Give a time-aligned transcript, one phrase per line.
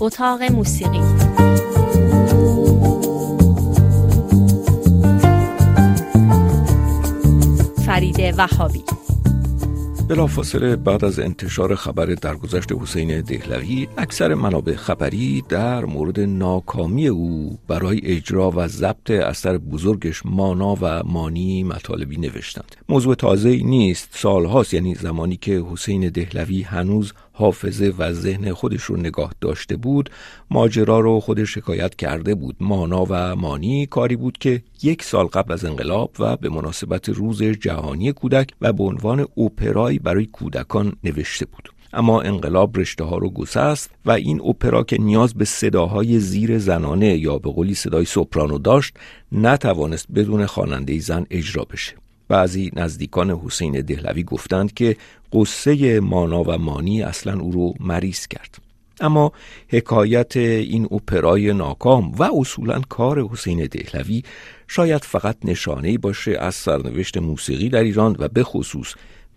[0.00, 1.00] اتاق موسیقی.
[7.86, 8.82] فرید وهابی.
[10.10, 17.58] بلافاصله بعد از انتشار خبر درگذشت حسین دهلوی اکثر منابع خبری در مورد ناکامی او
[17.68, 22.76] برای اجرا و ضبط اثر بزرگش مانا و مانی مطالبی نوشتند.
[22.88, 28.96] موضوع تازه نیست سالهاست یعنی زمانی که حسین دهلوی هنوز حافظه و ذهن خودش رو
[28.96, 30.10] نگاه داشته بود
[30.50, 32.56] ماجرا رو خودش شکایت کرده بود.
[32.60, 37.42] مانا و مانی کاری بود که یک سال قبل از انقلاب و به مناسبت روز
[37.42, 41.68] جهانی کودک و به عنوان اوپرایی برای کودکان نوشته بود.
[41.92, 47.16] اما انقلاب رشته ها رو گسست و این اپرا که نیاز به صداهای زیر زنانه
[47.18, 48.94] یا به قولی صدای سوپرانو داشت
[49.32, 51.94] نتوانست بدون خواننده زن اجرا بشه.
[52.30, 54.96] بعضی نزدیکان حسین دهلوی گفتند که
[55.32, 58.58] قصه مانا و مانی اصلا او رو مریض کرد.
[59.00, 59.32] اما
[59.68, 64.22] حکایت این اپرای ناکام و اصولا کار حسین دهلوی
[64.68, 68.94] شاید فقط نشانه باشه از سرنوشت موسیقی در ایران و به خصوص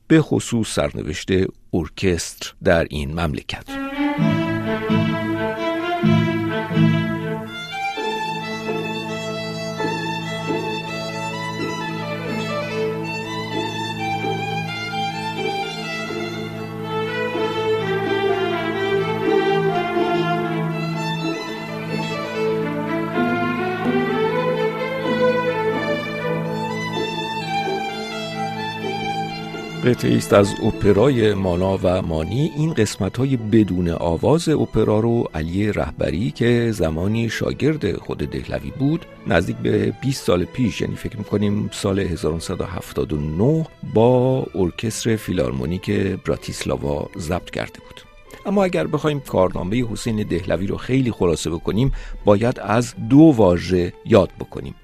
[0.08, 1.30] به خصوص سرنوشت
[1.74, 3.66] ارکستر در این مملکت.
[29.84, 32.52] قطعه است از اپرای مانا و مانی.
[32.58, 39.06] این قسمت های بدون آواز اپرا رو علی رهبری که زمانی شاگرد خود دهلوی بود
[39.28, 47.50] نزدیک به 20 سال پیش یعنی فکر می‌کنیم سال 1979 با ارکستر فیلارمونیک براتیسلاوا ضبط
[47.50, 48.02] کرده بود.
[48.46, 51.92] اما اگر بخوایم کارنامه حسین دهلوی رو خیلی خلاصه بکنیم
[52.26, 54.76] باید از دو واژه یاد بکنیم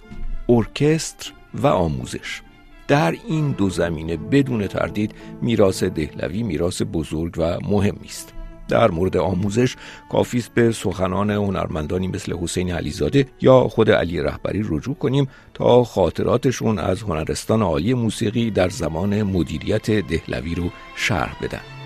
[0.50, 2.42] ارکستر و آموزش.
[2.90, 8.34] در این دو زمینه بدون تردید میراث دهلوی میراث بزرگ و مهمی است
[8.68, 9.76] در مورد آموزش
[10.12, 15.84] کافی است به سخنان هنرمندانی مثل حسین علیزاده یا خود علی رهبری رجوع کنیم تا
[15.84, 21.79] خاطراتشون از هنرستان عالی موسیقی در زمان مدیریت دهلوی رو شرح بدن.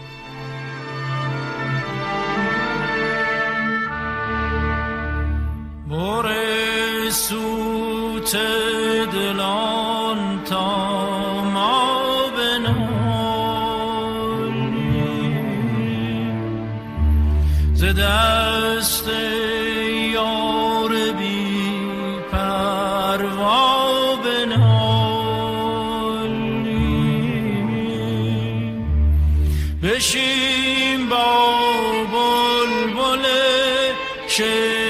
[18.63, 19.07] دست
[20.13, 21.72] یار بی
[22.31, 24.63] پروا بنالی
[29.84, 31.53] بشیم با
[32.13, 33.25] بلبل
[34.28, 34.82] شیدا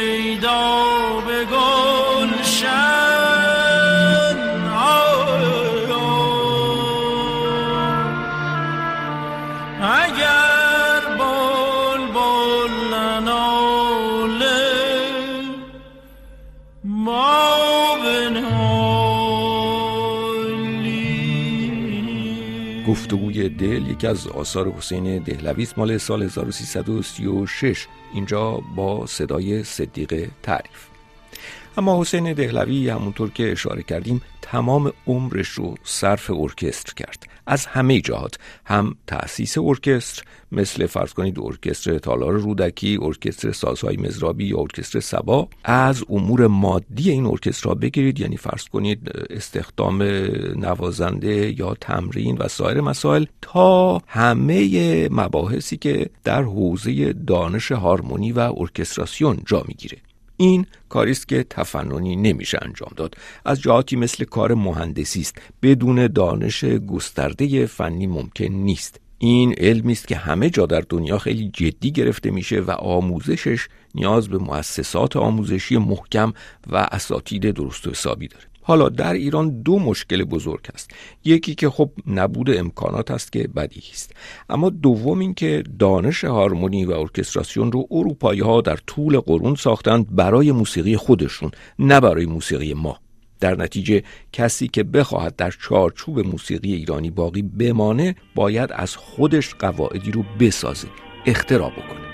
[22.94, 30.93] گفتگوی دل یکی از آثار حسین دهلوی مال سال 1336 اینجا با صدای صدیق تعریف.
[31.78, 37.28] اما حسین دهلوی همونطور که اشاره کردیم تمام عمرش رو صرف ارکستر کرد.
[37.48, 38.36] از همه جهات.
[38.66, 45.48] هم تأسیس ارکستر مثل فرض کنید ارکستر تالار رودکی ارکستر سازهای مزرابی یا ارکستر سبا.
[45.64, 50.02] از امور مادی این ارکسترها بگیرید یعنی فرض کنید استخدام
[50.56, 58.54] نوازنده یا تمرین و سایر مسائل تا همه مباحثی که در حوزه دانش هارمونی و
[58.58, 59.98] ارکستراسیون جا می‌گیره.
[60.38, 63.16] این کاری است که تفننی نمیشه انجام داد.
[63.46, 65.42] از جهاتی مثل کار مهندسی است.
[65.62, 69.00] بدون دانش گسترده فنی ممکن نیست.
[69.18, 74.30] این علمی است که همه جا در دنیا خیلی جدی گرفته میشه و آموزشش نیاز
[74.30, 76.34] به مؤسسات آموزشی محکم
[76.68, 78.53] و اساتید درست و حسابی داره.
[78.64, 80.92] حالا در ایران دو مشکل بزرگ است
[81.26, 84.16] یکی که خب نبود امکانات است که بدیهی است.
[84.50, 90.16] اما دوم این که دانش هارمونی و ارکستراسیون رو اروپایی ها در طول قرون ساختند
[90.16, 93.00] برای موسیقی خودشون نه برای موسیقی ما.
[93.40, 100.12] در نتیجه کسی که بخواهد در چارچوب موسیقی ایرانی باقی بمانه باید از خودش قواعدی
[100.12, 100.88] رو بسازه
[101.26, 102.13] اختراع بکنه.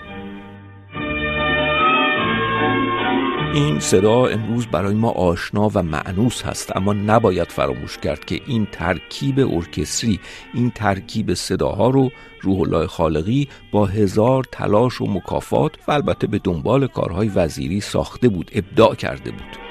[3.53, 8.67] این صدا امروز برای ما آشنا و معنوس هست اما نباید فراموش کرد که این
[8.71, 10.19] ترکیب ارکستری
[10.53, 12.11] این ترکیب صداها رو
[12.41, 18.29] روح الله خالقی با هزار تلاش و مکافات و البته به دنبال کارهای وزیری ساخته
[18.29, 19.68] بود ابداع کرده بود.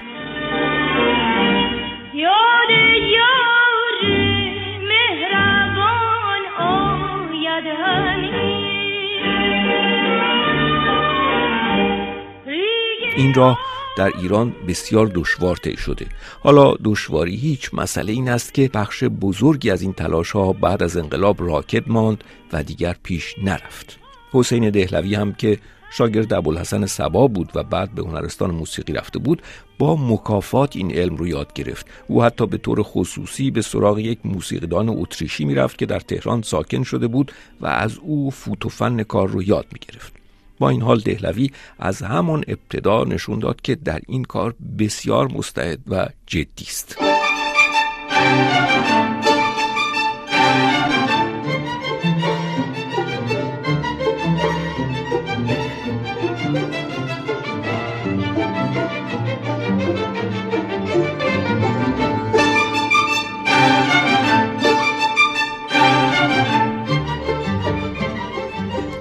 [13.18, 13.58] این راه
[13.96, 16.06] در ایران بسیار دشوار طی شده.
[16.40, 20.96] حالا دشواری هیچ مسئله این است که بخش بزرگی از این تلاش ها بعد از
[20.96, 23.98] انقلاب راکت ماند و دیگر پیش نرفت.
[24.32, 25.58] حسین دهلوی هم که
[25.90, 29.42] شاگرد ابوالحسن سبا بود و بعد به هنرستان موسیقی رفته بود
[29.78, 31.86] با مکافات این علم رو یاد گرفت.
[32.08, 36.82] او حتی به طور خصوصی به سراغ یک موسیقیدان اتریشی می‌رفت که در تهران ساکن
[36.82, 40.17] شده بود و از او فوت و فن کار رو یاد می گرفت
[40.58, 45.78] با این حال دهلوی از همان ابتدا نشون داد که در این کار بسیار مستعد
[45.88, 46.98] و جدی است.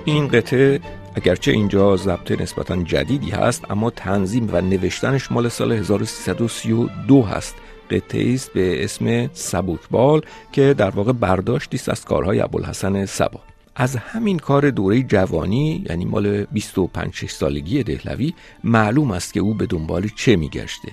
[0.05, 0.79] این قطعه
[1.17, 7.55] اگرچه اینجا ضبط نسبتا جدیدی هست اما تنظیم و نوشتنش مال سال 1332 هست.
[7.91, 10.21] قطعه است به اسم سبوکبال
[10.51, 13.39] که در واقع برداشتی است از کارهای ابوالحسن سبا.
[13.75, 19.53] از همین کار دوره جوانی یعنی مال 25 6 سالگی دهلوی معلوم است که او
[19.53, 20.91] به دنبال چه میگشته.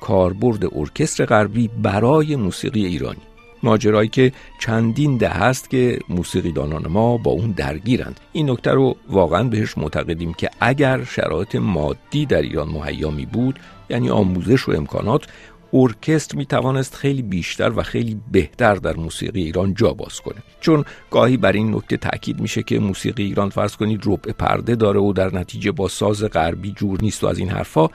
[0.00, 3.29] کاربرد ارکستر غربی برای موسیقی ایرانی.
[3.62, 8.20] ماجرایی که چندین ده هست که موسیقیدانان ما با اون درگیرند.
[8.32, 13.58] این نکته رو واقعا بهش معتقدیم که اگر شرایط مادی در ایران مهیا می بود
[13.90, 15.26] یعنی آموزش و امکانات
[15.72, 20.42] ارکستر می توانست خیلی بیشتر و خیلی بهتر در موسیقی ایران جا باز کنه.
[20.60, 25.00] چون گاهی بر این نکته تاکید میشه که موسیقی ایران فرض کنید ربع پرده داره
[25.00, 27.88] و در نتیجه با ساز غربی جور نیست و از این حرفا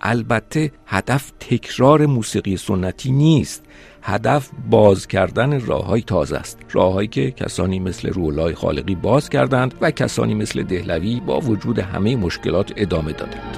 [0.00, 3.64] البته هدف تکرار موسیقی سنتی نیست.
[4.02, 6.58] هدف باز کردن راه های تازه است.
[6.72, 12.16] راههایی که کسانی مثل رولای خالقی باز کردند و کسانی مثل دهلوی با وجود همه
[12.16, 13.56] مشکلات ادامه دادند.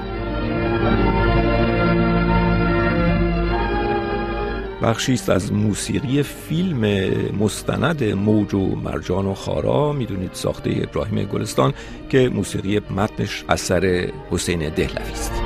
[4.83, 7.09] بخشی است از موسیقی فیلم
[7.39, 9.91] مستند موج و مرجان و خارا.
[9.91, 11.73] می‌دونید ساخته ابراهیم گلستان
[12.09, 15.42] که موسیقی متنش اثر حسین دهلوی است.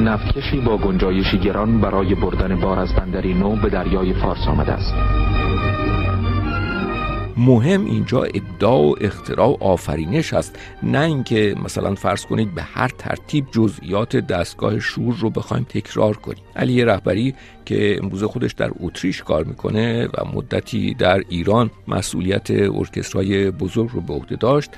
[0.00, 4.94] نفتکشی با گنجایشی گران برای بردن بار از بندری نو به دریای فارس آمده است.
[7.36, 12.88] مهم اینجا ابداع و اختراع و آفرینش است نه اینکه مثلا فرض کنید به هر
[12.88, 16.44] ترتیب جزئیات دستگاه شور رو بخوایم تکرار کنیم.
[16.56, 23.50] علی رهبری که امروز خودش در اتریش کار می‌کنه و مدتی در ایران مسئولیت ارکسترهای
[23.50, 24.70] بزرگ رو به عهده داشت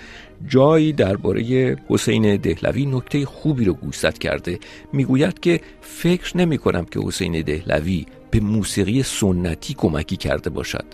[0.48, 4.58] جایی درباره حسین دهلوی نکته خوبی رو گوشزد کرده.
[4.92, 10.84] می‌گوید که فکر نمی کنم که حسین دهلوی به موسیقی سنتی کمکی کرده باشد.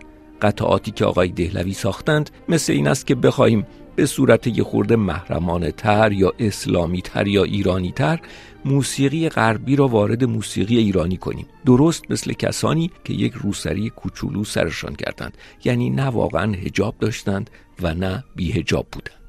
[0.43, 3.67] قطعاتی که آقای دهلوی ساختند مثل این است که بخواهیم
[3.97, 8.21] به صورت یه خورده محرمانه تر یا اسلامی تر یا ایرانی تر
[8.65, 11.47] موسیقی غربی را وارد موسیقی ایرانی کنیم.
[11.67, 15.39] درست مثل کسانی که یک روسری کوچولو سرشان کردند.
[15.65, 17.51] یعنی نه واقعا هجاب داشتند
[17.83, 19.22] و نه بی هجاب بودند.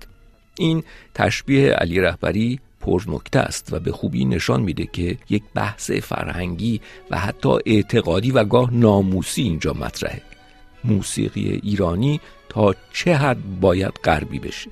[0.57, 0.83] این
[1.13, 6.81] تشبیه علی رهبری پر نکته است و به خوبی نشان میده که یک بحث فرهنگی
[7.12, 10.22] و حتی اعتقادی و گاه ناموسی اینجا مطرحه.
[10.83, 12.19] موسیقی ایرانی
[12.50, 14.69] تا چه حد باید غربی بشه؟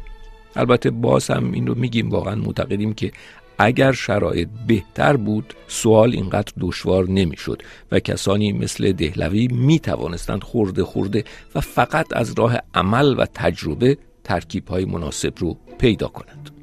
[0.55, 3.11] البته باز هم این رو میگیم واقعا معتقدیم که
[3.57, 7.61] اگر شرایط بهتر بود سوال اینقدر دشوار نمی‌شد
[7.91, 11.23] و کسانی مثل دهلوی می توانستند خورده خورده
[11.55, 16.60] و فقط از راه عمل و تجربه ترکیب های مناسب رو پیدا کنند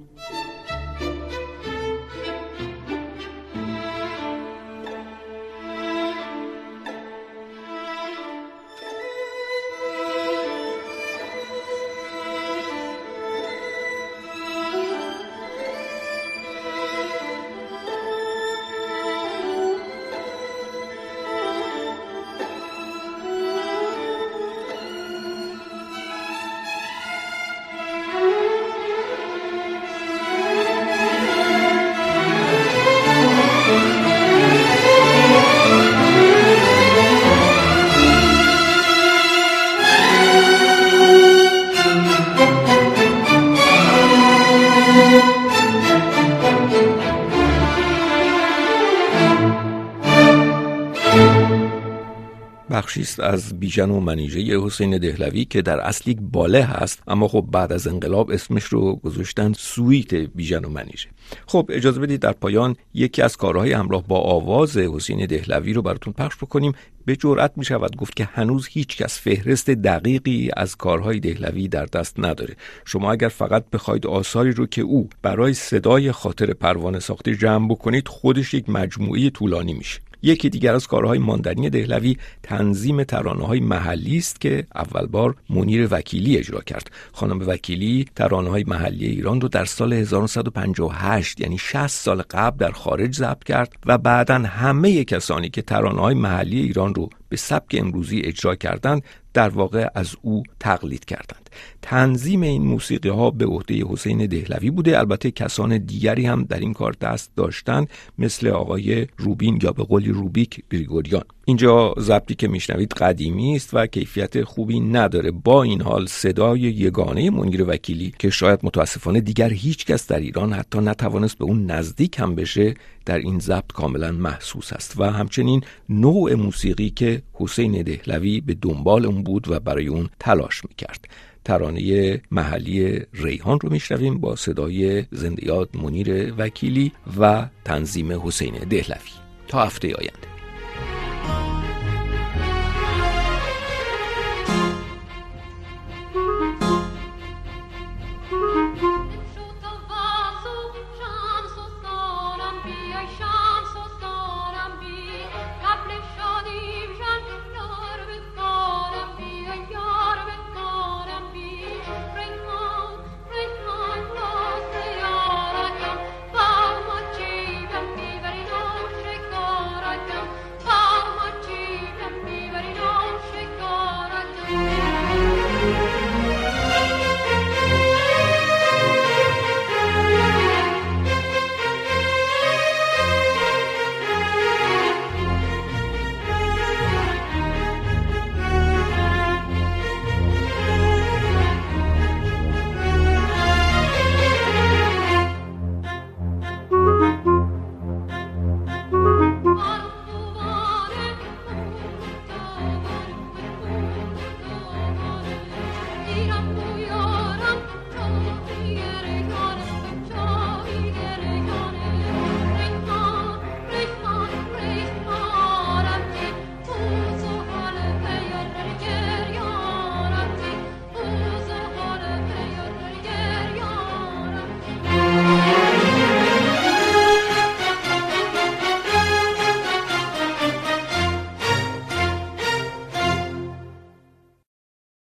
[52.89, 57.29] بخشی است از بیژن و منیژه حسین دهلوی که در اصل یک باله هست اما
[57.29, 61.09] خب بعد از انقلاب اسمش رو گذاشتن سویت بیژن و منیژه.
[61.47, 66.13] خب اجازه بدید در پایان یکی از کارهای همراه با آواز حسین دهلوی رو براتون
[66.13, 66.73] پخش بکنیم.
[67.05, 71.87] به جرأت می شود گفت که هنوز هیچ کس فهرست دقیقی از کارهای دهلوی در
[71.87, 72.57] دست نداره.
[72.85, 78.09] شما اگر فقط بخواید آثاری رو که او برای صدای خاطر پروانه ساخته جمع بکنید
[78.09, 80.08] خودش یک مجموعه طولانی میشه.
[80.23, 85.89] یکی دیگر از کارهای ماندنی دهلوی تنظیم ترانه های محلی است که اول بار منیر
[85.91, 86.91] وکیلی اجرا کرد.
[87.13, 92.73] خانم وکیلی ترانه های محلی ایران رو در سال 1958 یعنی 60 سال قبل در
[92.73, 97.77] خارج ضبط کرد و بعدا همه کسانی که ترانه های محلی ایران رو به سبک
[97.79, 99.03] امروزی اجرا کردند
[99.39, 101.51] در واقع از او تقلید کردند.
[101.83, 104.99] تنظیم این موسیقی ها به عهده حسین دهلوی بوده.
[104.99, 110.11] البته کسان دیگری هم در این کار دست داشتند مثل آقای روبین یا به قولی
[110.11, 111.25] روبیک گریگوریان.
[111.45, 115.31] اینجا ضبطی که میشنوید قدیمی است و کیفیت خوبی نداره.
[115.31, 120.53] با این حال صدای یگانه منیر وکیلی که شاید متاسفانه دیگر هیچ کس در ایران
[120.53, 122.75] حتی نتوانست به اون نزدیک هم بشه
[123.09, 129.07] در این ضبط کاملا محسوس است و همچنین نوع موسیقی که حسین دهلوی به دنبال
[129.07, 131.09] اون بود و برای اون تلاش می‌کرد.
[131.45, 139.11] ترانه محلی ریحان رو میشنویم با صدای زندیات منیر وکیلی و تنظیم حسین دهلوی.
[139.49, 140.38] تا هفته آینده.